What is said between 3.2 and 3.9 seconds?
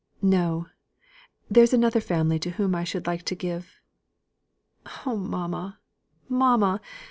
to give